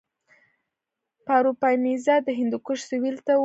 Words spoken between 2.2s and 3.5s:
د هندوکش سویل ته و